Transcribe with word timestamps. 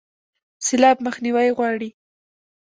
سیلاب 0.65 0.97
مخنیوی 1.05 1.51
غواړي 1.57 1.89